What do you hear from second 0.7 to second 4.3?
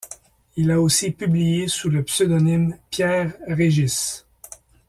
a aussi publié sous le pseudonyme Pierre Régis.